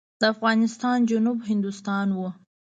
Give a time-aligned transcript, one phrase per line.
[0.21, 2.19] د افغانستان جنوب هندوستان و.